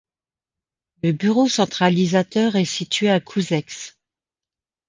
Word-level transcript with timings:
Le 1.03 1.11
bureau 1.11 1.47
centralisateur 1.47 2.55
est 2.55 2.65
situé 2.65 3.11
à 3.11 3.19
Couzeix. 3.19 3.67